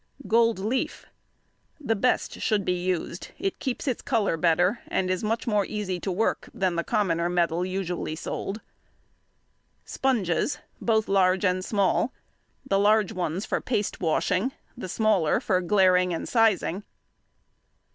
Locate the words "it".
3.37-3.59